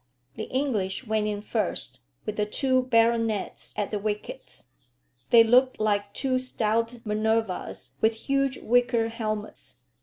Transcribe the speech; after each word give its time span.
The 0.35 0.45
English 0.45 1.05
went 1.05 1.27
in 1.27 1.43
first, 1.43 1.99
with 2.25 2.35
the 2.35 2.47
two 2.47 2.81
baronets 2.89 3.71
at 3.77 3.91
the 3.91 3.99
wickets. 3.99 4.69
They 5.29 5.43
looked 5.43 5.79
like 5.79 6.15
two 6.15 6.39
stout 6.39 6.97
Minervas 7.05 7.91
with 8.01 8.15
huge 8.15 8.57
wicker 8.63 9.09
helmets. 9.09 9.77